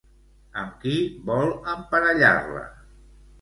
[0.61, 0.93] Amb qui
[1.27, 2.65] vol emparellar-la?